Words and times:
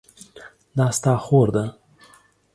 دا 0.77 0.87
ستا 0.97 1.13
خور 1.25 1.47
ده؟ 1.55 1.65